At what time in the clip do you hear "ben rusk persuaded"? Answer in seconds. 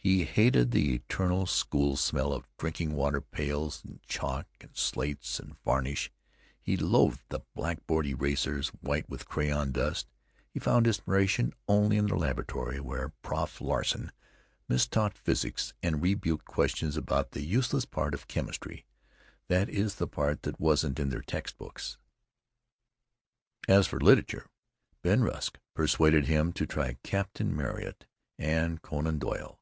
25.02-26.24